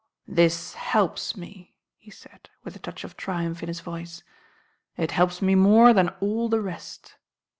[0.27, 4.23] "This helps me," he said, with a touch of triumph in his voice.
[4.97, 7.17] "It helps me more than all the rest."